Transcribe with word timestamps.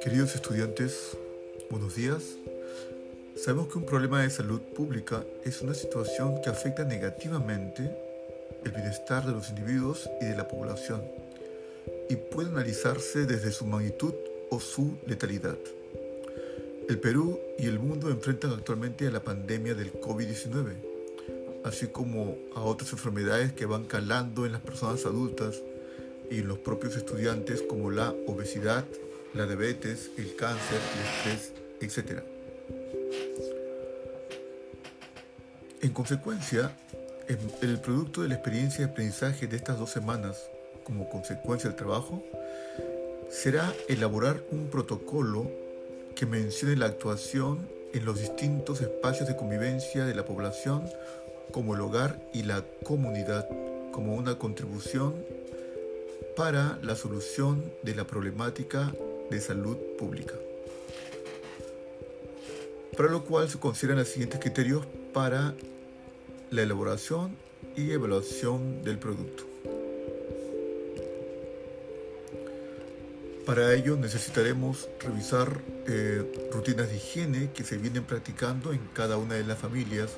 Queridos 0.00 0.36
estudiantes, 0.36 1.16
buenos 1.70 1.96
días. 1.96 2.22
Sabemos 3.36 3.66
que 3.66 3.78
un 3.78 3.84
problema 3.84 4.22
de 4.22 4.30
salud 4.30 4.60
pública 4.60 5.24
es 5.44 5.60
una 5.60 5.74
situación 5.74 6.40
que 6.40 6.50
afecta 6.50 6.84
negativamente 6.84 7.90
el 8.64 8.70
bienestar 8.70 9.26
de 9.26 9.32
los 9.32 9.48
individuos 9.50 10.08
y 10.20 10.26
de 10.26 10.36
la 10.36 10.46
población 10.46 11.02
y 12.08 12.14
puede 12.14 12.50
analizarse 12.50 13.26
desde 13.26 13.50
su 13.50 13.66
magnitud 13.66 14.14
o 14.50 14.60
su 14.60 14.98
letalidad. 15.06 15.58
El 16.88 17.00
Perú 17.00 17.40
y 17.58 17.66
el 17.66 17.80
mundo 17.80 18.08
enfrentan 18.08 18.52
actualmente 18.52 19.08
a 19.08 19.10
la 19.10 19.24
pandemia 19.24 19.74
del 19.74 19.92
COVID-19, 19.92 20.74
así 21.64 21.88
como 21.88 22.36
a 22.54 22.62
otras 22.62 22.92
enfermedades 22.92 23.52
que 23.52 23.66
van 23.66 23.84
calando 23.84 24.46
en 24.46 24.52
las 24.52 24.60
personas 24.60 25.04
adultas 25.06 25.60
y 26.30 26.38
en 26.38 26.48
los 26.48 26.58
propios 26.58 26.96
estudiantes 26.96 27.62
como 27.62 27.90
la 27.90 28.14
obesidad, 28.26 28.84
la 29.34 29.46
diabetes, 29.46 30.10
el 30.16 30.34
cáncer, 30.36 30.80
el 30.94 31.30
estrés, 31.30 31.52
etc. 31.80 32.22
En 35.82 35.90
consecuencia, 35.92 36.72
el 37.28 37.78
producto 37.80 38.22
de 38.22 38.28
la 38.28 38.34
experiencia 38.34 38.86
de 38.86 38.92
aprendizaje 38.92 39.46
de 39.46 39.56
estas 39.56 39.78
dos 39.78 39.90
semanas, 39.90 40.48
como 40.84 41.08
consecuencia 41.08 41.68
del 41.68 41.76
trabajo, 41.76 42.22
será 43.30 43.72
elaborar 43.88 44.42
un 44.50 44.68
protocolo 44.68 45.50
que 46.16 46.26
mencione 46.26 46.76
la 46.76 46.86
actuación 46.86 47.68
en 47.92 48.04
los 48.04 48.20
distintos 48.20 48.80
espacios 48.80 49.28
de 49.28 49.36
convivencia 49.36 50.04
de 50.04 50.14
la 50.14 50.24
población 50.24 50.82
como 51.52 51.74
el 51.74 51.80
hogar 51.80 52.20
y 52.32 52.42
la 52.42 52.64
comunidad 52.84 53.48
como 53.92 54.14
una 54.14 54.38
contribución 54.38 55.14
para 56.36 56.78
la 56.82 56.94
solución 56.94 57.64
de 57.82 57.94
la 57.94 58.04
problemática 58.04 58.92
de 59.30 59.40
salud 59.40 59.76
pública. 59.98 60.34
Para 62.96 63.10
lo 63.10 63.24
cual 63.24 63.48
se 63.48 63.58
consideran 63.58 63.98
los 63.98 64.08
siguientes 64.08 64.40
criterios 64.40 64.86
para 65.12 65.54
la 66.50 66.62
elaboración 66.62 67.36
y 67.76 67.92
evaluación 67.92 68.82
del 68.82 68.98
producto. 68.98 69.44
Para 73.46 73.72
ello 73.72 73.96
necesitaremos 73.96 74.88
revisar 75.00 75.62
eh, 75.86 76.50
rutinas 76.52 76.90
de 76.90 76.96
higiene 76.96 77.50
que 77.54 77.64
se 77.64 77.78
vienen 77.78 78.04
practicando 78.04 78.72
en 78.72 78.80
cada 78.92 79.16
una 79.16 79.36
de 79.36 79.44
las 79.44 79.58
familias 79.58 80.10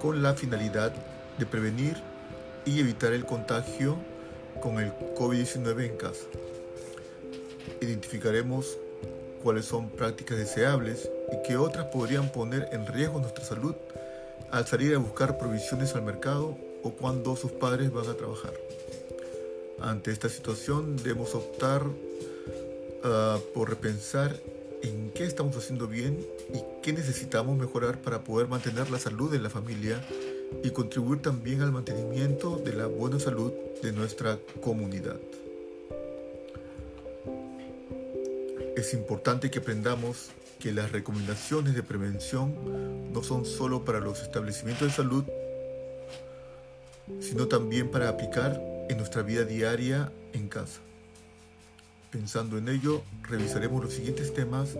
con 0.00 0.22
la 0.22 0.32
finalidad 0.34 0.94
de 1.38 1.44
prevenir 1.44 1.96
y 2.64 2.80
evitar 2.80 3.12
el 3.12 3.26
contagio 3.26 3.98
con 4.62 4.78
el 4.78 4.90
COVID-19 5.16 5.90
en 5.90 5.96
casa. 5.96 6.24
Identificaremos 7.82 8.78
cuáles 9.42 9.64
son 9.64 9.90
prácticas 9.90 10.38
deseables 10.38 11.10
y 11.32 11.46
qué 11.46 11.56
otras 11.56 11.86
podrían 11.86 12.30
poner 12.30 12.68
en 12.70 12.86
riesgo 12.86 13.18
nuestra 13.18 13.44
salud 13.44 13.74
al 14.52 14.64
salir 14.68 14.94
a 14.94 14.98
buscar 14.98 15.36
provisiones 15.36 15.96
al 15.96 16.02
mercado 16.02 16.56
o 16.84 16.90
cuando 16.92 17.34
sus 17.34 17.50
padres 17.50 17.92
van 17.92 18.08
a 18.08 18.14
trabajar. 18.14 18.52
Ante 19.80 20.12
esta 20.12 20.28
situación 20.28 20.96
debemos 20.96 21.34
optar 21.34 21.84
uh, 21.84 23.40
por 23.52 23.68
repensar 23.68 24.32
en 24.82 25.10
qué 25.10 25.24
estamos 25.24 25.56
haciendo 25.56 25.88
bien 25.88 26.24
y 26.54 26.60
qué 26.82 26.92
necesitamos 26.92 27.58
mejorar 27.58 28.00
para 28.00 28.22
poder 28.22 28.46
mantener 28.46 28.90
la 28.90 29.00
salud 29.00 29.28
de 29.28 29.40
la 29.40 29.50
familia 29.50 30.00
y 30.62 30.70
contribuir 30.70 31.20
también 31.20 31.62
al 31.62 31.72
mantenimiento 31.72 32.58
de 32.58 32.74
la 32.74 32.86
buena 32.86 33.18
salud 33.18 33.52
de 33.82 33.92
nuestra 33.92 34.38
comunidad. 34.60 35.18
Es 38.74 38.94
importante 38.94 39.50
que 39.50 39.58
aprendamos 39.58 40.30
que 40.58 40.72
las 40.72 40.92
recomendaciones 40.92 41.74
de 41.74 41.82
prevención 41.82 43.12
no 43.12 43.22
son 43.22 43.44
solo 43.44 43.84
para 43.84 44.00
los 44.00 44.22
establecimientos 44.22 44.88
de 44.88 44.94
salud, 44.94 45.24
sino 47.20 47.48
también 47.48 47.90
para 47.90 48.08
aplicar 48.08 48.62
en 48.88 48.96
nuestra 48.96 49.20
vida 49.22 49.44
diaria 49.44 50.10
en 50.32 50.48
casa. 50.48 50.80
Pensando 52.10 52.56
en 52.56 52.68
ello, 52.68 53.02
revisaremos 53.28 53.84
los 53.84 53.92
siguientes 53.92 54.32
temas 54.32 54.70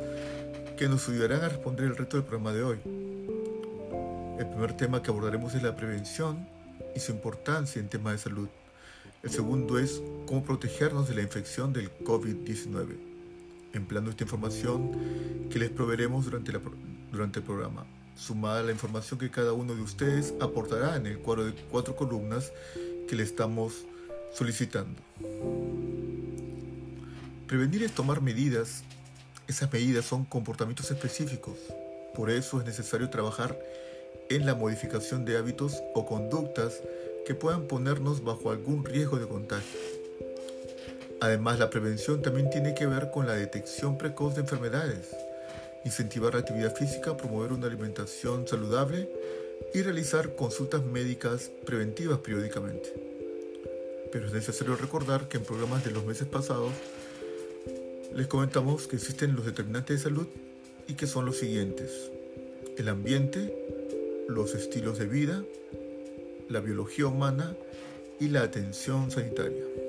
que 0.78 0.88
nos 0.88 1.06
ayudarán 1.10 1.42
a 1.42 1.48
responder 1.50 1.84
el 1.86 1.96
reto 1.96 2.16
del 2.16 2.24
programa 2.24 2.54
de 2.54 2.62
hoy. 2.62 2.78
El 4.38 4.46
primer 4.46 4.74
tema 4.74 5.02
que 5.02 5.10
abordaremos 5.10 5.54
es 5.54 5.62
la 5.62 5.76
prevención 5.76 6.48
y 6.96 7.00
su 7.00 7.12
importancia 7.12 7.80
en 7.80 7.88
temas 7.88 8.14
de 8.14 8.18
salud. 8.18 8.48
El 9.22 9.30
segundo 9.30 9.78
es 9.78 10.00
cómo 10.26 10.42
protegernos 10.42 11.08
de 11.08 11.14
la 11.14 11.22
infección 11.22 11.74
del 11.74 11.92
COVID-19, 11.98 13.11
empleando 13.72 14.10
esta 14.10 14.24
información 14.24 15.48
que 15.50 15.58
les 15.58 15.70
proveeremos 15.70 16.24
durante, 16.24 16.52
durante 17.10 17.38
el 17.40 17.44
programa, 17.44 17.86
sumada 18.16 18.60
a 18.60 18.62
la 18.62 18.72
información 18.72 19.18
que 19.18 19.30
cada 19.30 19.52
uno 19.52 19.74
de 19.74 19.82
ustedes 19.82 20.34
aportará 20.40 20.96
en 20.96 21.06
el 21.06 21.18
cuadro 21.18 21.44
de 21.44 21.52
cuatro 21.70 21.96
columnas 21.96 22.52
que 23.08 23.16
le 23.16 23.22
estamos 23.22 23.84
solicitando. 24.32 25.00
Prevenir 27.46 27.82
es 27.82 27.92
tomar 27.92 28.22
medidas. 28.22 28.82
Esas 29.46 29.72
medidas 29.72 30.06
son 30.06 30.24
comportamientos 30.24 30.90
específicos. 30.90 31.58
Por 32.14 32.30
eso 32.30 32.60
es 32.60 32.66
necesario 32.66 33.10
trabajar 33.10 33.58
en 34.30 34.46
la 34.46 34.54
modificación 34.54 35.24
de 35.24 35.36
hábitos 35.36 35.82
o 35.94 36.06
conductas 36.06 36.80
que 37.26 37.34
puedan 37.34 37.66
ponernos 37.68 38.24
bajo 38.24 38.50
algún 38.50 38.84
riesgo 38.84 39.18
de 39.18 39.26
contagio. 39.26 40.01
Además, 41.22 41.60
la 41.60 41.70
prevención 41.70 42.20
también 42.20 42.50
tiene 42.50 42.74
que 42.74 42.84
ver 42.84 43.12
con 43.12 43.28
la 43.28 43.34
detección 43.34 43.96
precoz 43.96 44.34
de 44.34 44.40
enfermedades, 44.40 45.14
incentivar 45.84 46.34
la 46.34 46.40
actividad 46.40 46.74
física, 46.74 47.16
promover 47.16 47.52
una 47.52 47.68
alimentación 47.68 48.48
saludable 48.48 49.08
y 49.72 49.82
realizar 49.82 50.34
consultas 50.34 50.84
médicas 50.84 51.52
preventivas 51.64 52.18
periódicamente. 52.18 52.92
Pero 54.10 54.26
es 54.26 54.32
necesario 54.32 54.74
recordar 54.74 55.28
que 55.28 55.36
en 55.36 55.44
programas 55.44 55.84
de 55.84 55.92
los 55.92 56.04
meses 56.04 56.26
pasados 56.26 56.72
les 58.12 58.26
comentamos 58.26 58.88
que 58.88 58.96
existen 58.96 59.36
los 59.36 59.46
determinantes 59.46 59.98
de 59.98 60.02
salud 60.02 60.26
y 60.88 60.94
que 60.94 61.06
son 61.06 61.24
los 61.24 61.38
siguientes. 61.38 62.10
El 62.76 62.88
ambiente, 62.88 63.56
los 64.26 64.56
estilos 64.56 64.98
de 64.98 65.06
vida, 65.06 65.44
la 66.48 66.58
biología 66.58 67.06
humana 67.06 67.54
y 68.18 68.26
la 68.26 68.42
atención 68.42 69.12
sanitaria. 69.12 69.81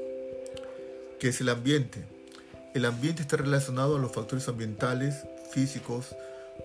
¿Qué 1.23 1.29
es 1.29 1.39
el 1.39 1.47
ambiente? 1.47 2.03
El 2.73 2.83
ambiente 2.83 3.21
está 3.21 3.37
relacionado 3.37 3.95
a 3.95 3.99
los 3.99 4.11
factores 4.11 4.49
ambientales, 4.49 5.23
físicos, 5.51 6.07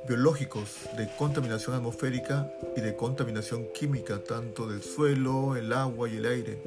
biológicos, 0.09 0.71
de 0.97 1.09
contaminación 1.17 1.77
atmosférica 1.77 2.51
y 2.77 2.81
de 2.81 2.97
contaminación 2.97 3.69
química, 3.73 4.19
tanto 4.25 4.67
del 4.67 4.83
suelo, 4.83 5.55
el 5.55 5.73
agua 5.73 6.09
y 6.09 6.17
el 6.17 6.27
aire, 6.27 6.59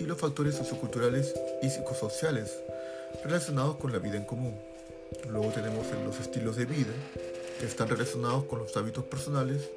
y 0.00 0.04
los 0.04 0.16
factores 0.16 0.54
socioculturales 0.54 1.34
y 1.62 1.68
psicosociales 1.68 2.58
relacionados 3.22 3.76
con 3.76 3.92
la 3.92 3.98
vida 3.98 4.16
en 4.16 4.24
común. 4.24 4.54
Luego 5.30 5.50
tenemos 5.50 5.86
los 6.06 6.18
estilos 6.20 6.56
de 6.56 6.64
vida, 6.64 6.94
que 7.60 7.66
están 7.66 7.86
relacionados 7.86 8.44
con 8.44 8.60
los 8.60 8.74
hábitos 8.78 9.04
personales 9.04 9.68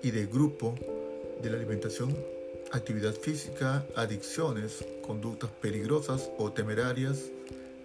y 0.00 0.12
de 0.12 0.26
grupo 0.26 0.76
de 1.42 1.50
la 1.50 1.56
alimentación, 1.56 2.16
actividad 2.72 3.14
física, 3.14 3.84
adicciones, 3.96 4.84
conductas 5.06 5.50
peligrosas 5.60 6.30
o 6.38 6.50
temerarias, 6.50 7.18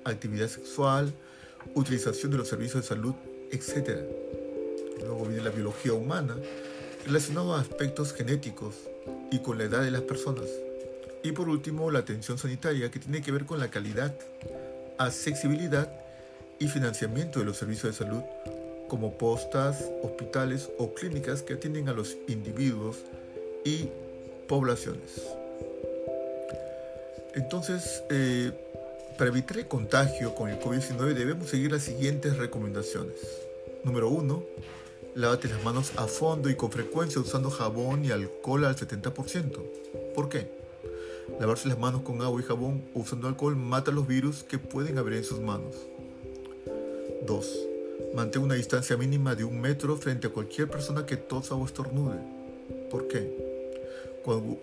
actividad 0.06 0.48
sexual, 0.48 1.14
utilización 1.76 2.32
de 2.32 2.38
los 2.38 2.48
servicios 2.48 2.84
de 2.84 2.88
salud, 2.88 3.14
etc. 3.52 4.00
Luego 5.00 5.26
viene 5.26 5.44
la 5.44 5.50
biología 5.50 5.94
humana, 5.94 6.36
relacionado 7.06 7.54
a 7.54 7.62
aspectos 7.62 8.14
genéticos 8.14 8.76
y 9.32 9.40
con 9.40 9.58
la 9.58 9.66
edad 9.66 9.84
de 9.84 9.92
las 9.92 10.02
personas. 10.02 10.46
Y 11.24 11.34
por 11.34 11.50
último, 11.50 11.92
la 11.92 12.00
atención 12.00 12.38
sanitaria, 12.38 12.90
que 12.90 13.00
tiene 13.00 13.22
que 13.22 13.32
ver 13.32 13.46
con 13.46 13.60
la 13.60 13.70
calidad, 13.70 14.16
accesibilidad 14.98 15.92
y 16.60 16.68
financiamiento 16.68 17.40
de 17.40 17.46
los 17.46 17.58
servicios 17.58 17.98
de 17.98 18.06
salud, 18.06 18.22
como 18.88 19.18
postas, 19.18 19.84
hospitales 20.02 20.70
o 20.78 20.94
clínicas 20.94 21.42
que 21.44 21.56
atienden 21.56 21.90
a 21.90 21.94
los 21.94 22.16
individuos 22.28 22.98
y 23.66 23.90
poblaciones. 24.48 25.22
Entonces, 27.36 28.04
eh, 28.10 28.52
para 29.18 29.30
evitar 29.30 29.58
el 29.58 29.68
contagio 29.68 30.34
con 30.36 30.50
el 30.50 30.60
COVID-19 30.60 31.14
debemos 31.14 31.50
seguir 31.50 31.72
las 31.72 31.84
siguientes 31.84 32.38
recomendaciones. 32.38 33.16
Número 33.84 34.10
1. 34.10 34.44
Lávate 35.16 35.48
las 35.48 35.64
manos 35.64 35.92
a 35.98 36.08
fondo 36.08 36.50
y 36.50 36.56
con 36.56 36.72
frecuencia 36.72 37.22
usando 37.22 37.50
jabón 37.50 38.06
y 38.06 38.12
alcohol 38.12 38.66
al 38.66 38.76
70%. 38.76 40.14
¿Por 40.14 40.30
qué? 40.30 40.50
Lavarse 41.40 41.68
las 41.68 41.80
manos 41.80 42.02
con 42.02 42.22
agua 42.22 42.42
y 42.42 42.44
jabón 42.44 42.84
o 42.94 43.00
usando 43.00 43.28
alcohol 43.28 43.56
mata 43.56 43.92
los 43.92 44.08
virus 44.08 44.44
que 44.44 44.60
pueden 44.60 44.98
haber 44.98 45.14
en 45.14 45.24
sus 45.24 45.40
manos. 45.40 45.76
2. 47.26 47.60
Mantén 48.16 48.44
una 48.44 48.56
distancia 48.56 48.98
mínima 48.98 49.36
de 49.36 49.44
un 49.44 49.60
metro 49.60 49.98
frente 49.98 50.28
a 50.28 50.30
cualquier 50.30 50.70
persona 50.70 51.06
que 51.06 51.18
tosa 51.18 51.56
o 51.56 51.66
estornude. 51.66 52.18
¿Por 52.90 53.08
qué? 53.08 53.47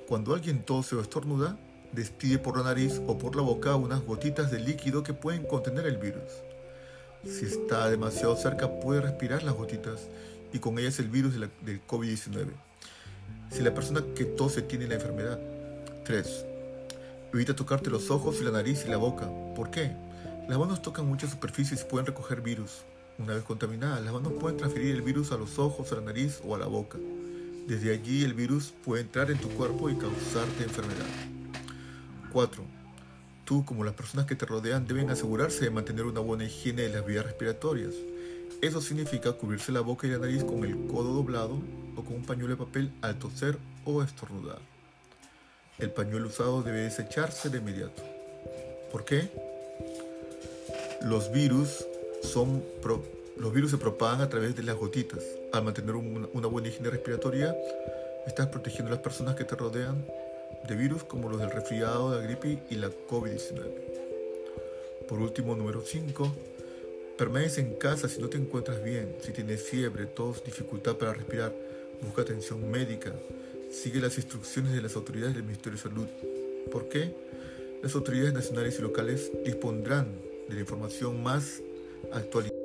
Cuando, 0.07 0.35
alguien 0.35 0.63
tose 0.63 0.95
o 0.95 1.01
estornuda, 1.01 1.57
despide 1.93 2.39
por 2.39 2.59
la 2.59 2.65
nariz 2.65 3.01
o 3.07 3.17
por 3.17 3.35
la 3.35 3.41
boca 3.41 3.77
unas 3.77 4.05
gotitas 4.05 4.51
de 4.51 4.61
líquido 4.61 5.03
que 5.03 5.15
pueden 5.15 5.47
contener 5.47 5.87
el 5.87 5.97
virus. 5.97 6.31
Si 7.25 7.47
está 7.47 7.89
demasiado 7.89 8.37
cerca 8.37 8.69
puede 8.81 9.01
respirar 9.01 9.43
las 9.43 9.55
gotitas 9.55 10.09
y 10.53 10.59
con 10.59 10.79
ellas 10.79 10.99
el 10.99 11.09
virus 11.09 11.33
del 11.41 11.81
COVID-19. 11.87 12.49
Si 13.53 13.63
la 13.63 13.73
persona 13.73 14.05
que 14.15 14.27
tose 14.27 14.61
tiene 14.61 14.87
la 14.87 14.97
enfermedad. 14.97 15.41
3. 16.05 16.45
Evita 17.33 17.57
tocarte 17.57 17.89
los 17.89 18.11
ojos 18.11 18.43
la 18.43 18.51
nariz 18.51 18.85
y 18.87 18.91
la 18.91 18.99
boca. 18.99 19.31
¿Por 19.57 19.71
qué? 19.71 19.93
Las 20.47 20.59
manos 20.59 20.83
tocan 20.83 21.07
muchas 21.07 21.31
superficies 21.31 21.81
y 21.81 21.85
pueden 21.85 22.05
recoger 22.05 22.43
virus. 22.43 22.83
Una 23.19 23.33
vez 23.33 23.45
contaminadas, 23.45 24.05
las 24.05 24.13
manos 24.13 24.35
pueden 24.35 24.59
transferir 24.59 24.95
el 24.95 25.01
virus 25.01 25.33
a 25.33 25.39
los 25.39 25.59
ojos, 25.59 25.91
a 25.93 25.95
la 25.95 26.03
nariz 26.03 26.43
o 26.47 26.55
a 26.55 26.59
la 26.59 26.67
boca. 26.67 26.99
Desde 27.67 27.93
allí 27.93 28.25
el 28.25 28.35
virus 28.35 28.75
puede 28.85 29.03
entrar 29.03 29.31
en 29.31 29.39
tu 29.39 29.49
cuerpo 29.51 29.89
y 29.89 29.97
causarte 29.97 30.65
enfermedad. 30.65 31.07
4. 32.33 32.63
Tú, 33.45 33.65
como 33.65 33.85
las 33.85 33.95
personas 33.95 34.27
que 34.27 34.37
te 34.37 34.45
rodean, 34.45 34.87
deben 34.87 35.11
asegurarse 35.11 35.65
de 35.65 35.71
mantener 35.71 36.05
una 36.05 36.21
buena 36.21 36.45
higiene 36.45 36.83
de 36.83 36.89
las 36.91 37.07
vías 37.07 37.25
respiratorias. 37.25 37.95
Eso 38.61 38.81
significa 38.81 39.33
cubrirse 39.33 39.73
la 39.73 39.81
boca 39.81 40.07
y 40.07 40.11
la 40.11 40.19
nariz 40.19 40.45
con 40.45 40.65
el 40.65 40.87
codo 40.87 41.15
doblado 41.15 41.59
o 41.97 42.05
con 42.05 42.17
un 42.17 42.25
pañuelo 42.25 42.51
de 42.51 42.65
papel 42.65 42.93
al 43.03 43.19
toser 43.19 43.59
o 43.85 44.03
estornudar. 44.03 44.61
El 45.79 45.91
pañuelo 45.91 46.29
usado 46.29 46.63
debe 46.63 46.81
desecharse 46.81 47.49
de 47.49 47.59
inmediato. 47.59 48.03
¿Por 48.93 49.05
qué? 49.05 49.31
Los 51.03 51.33
virus, 51.33 51.85
son 52.23 52.63
los 53.37 53.53
virus 53.53 53.73
se 53.73 53.79
propagan 53.79 54.21
a 54.21 54.29
través 54.29 54.55
de 54.55 54.63
las 54.63 54.77
gotitas. 54.77 55.25
Al 55.53 55.65
mantener 55.65 55.95
una 55.97 56.49
buena 56.49 56.69
higiene 56.69 56.91
respiratoria, 56.91 57.57
estás 58.27 58.47
protegiendo 58.49 58.89
a 58.89 58.95
las 58.95 59.03
personas 59.03 59.35
que 59.35 59.45
te 59.45 59.57
rodean 59.57 60.05
de 60.67 60.77
virus 60.77 61.05
como 61.05 61.29
los 61.29 61.41
del 61.41 61.51
resfriado, 61.51 62.15
la 62.15 62.27
gripe 62.27 62.63
y 62.71 62.77
la 62.77 62.89
COVID-19. 62.89 63.95
Por 65.09 65.21
último, 65.21 65.55
número 65.55 65.83
5. 65.85 66.33
Permanece 67.19 67.61
en 67.61 67.75
casa 67.75 68.09
si 68.09 68.21
no 68.21 68.29
te 68.29 68.39
encuentras 68.39 68.83
bien, 68.83 69.17
si 69.21 69.33
tienes 69.33 69.63
fiebre, 69.63 70.07
tos, 70.07 70.43
dificultad 70.43 70.97
para 70.97 71.13
respirar, 71.13 71.53
busca 72.03 72.23
atención 72.23 72.69
médica, 72.71 73.13
sigue 73.71 74.01
las 74.01 74.17
instrucciones 74.17 74.73
de 74.73 74.83
las 74.83 74.97
autoridades 74.97 75.35
del 75.35 75.45
Ministerio 75.45 75.77
de 75.77 75.83
Salud. 75.83 76.07
¿Por 76.73 76.89
qué? 76.89 77.15
Las 77.83 77.95
autoridades 77.95 78.33
nacionales 78.33 78.79
y 78.79 78.83
locales 78.83 79.31
dispondrán 79.45 80.09
de 80.49 80.55
la 80.55 80.61
información 80.61 81.23
más 81.23 81.61
actualizada. 82.13 82.64